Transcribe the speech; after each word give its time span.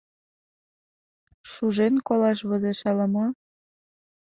Шужен 1.51 1.95
колаш 2.07 2.39
возеш 2.49 2.79
ала-мо. 2.89 3.25